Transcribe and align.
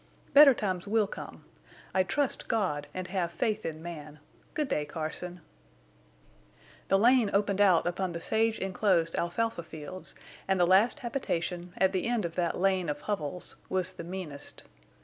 "Better 0.33 0.55
times 0.55 0.87
will 0.87 1.05
come. 1.05 1.45
I 1.93 2.01
trust 2.01 2.47
God 2.47 2.87
and 2.91 3.05
have 3.09 3.31
faith 3.31 3.67
in 3.67 3.83
man. 3.83 4.17
Good 4.55 4.67
day, 4.67 4.83
Carson." 4.83 5.41
The 6.87 6.97
lane 6.97 7.29
opened 7.33 7.61
out 7.61 7.85
upon 7.85 8.13
the 8.13 8.19
sage 8.19 8.57
inclosed 8.57 9.13
alfalfa 9.15 9.61
fields, 9.61 10.15
and 10.47 10.59
the 10.59 10.65
last 10.65 11.01
habitation, 11.01 11.73
at 11.77 11.91
the 11.91 12.07
end 12.07 12.25
of 12.25 12.33
that 12.33 12.57
lane 12.57 12.89
of 12.89 13.01
hovels, 13.01 13.57
was 13.69 13.93
the 13.93 14.03
meanest. 14.03 14.63